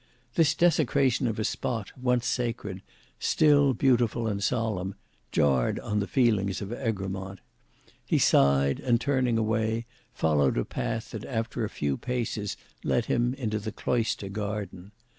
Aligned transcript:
This 0.33 0.55
desecration 0.55 1.27
of 1.27 1.37
a 1.37 1.43
spot, 1.43 1.91
once 1.95 2.25
sacred, 2.25 2.81
still 3.19 3.75
beautiful 3.75 4.25
and 4.25 4.43
solemn, 4.43 4.95
jarred 5.31 5.79
on 5.79 5.99
the 5.99 6.07
feelings 6.07 6.59
of 6.59 6.73
Egremont. 6.73 7.39
He 8.03 8.17
sighed 8.17 8.79
and 8.79 8.99
turning 8.99 9.37
away, 9.37 9.85
followed 10.11 10.57
a 10.57 10.65
path 10.65 11.11
that 11.11 11.23
after 11.25 11.63
a 11.63 11.69
few 11.69 11.97
paces 11.97 12.57
led 12.83 13.05
him 13.05 13.35
into 13.35 13.59
the 13.59 13.71
cloister 13.71 14.27
garden. 14.27 14.91